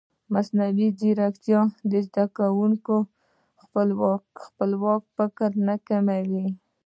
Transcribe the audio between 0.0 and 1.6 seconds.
ایا مصنوعي ځیرکتیا